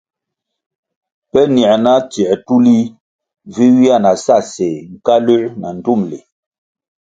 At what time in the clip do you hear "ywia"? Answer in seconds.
3.73-3.95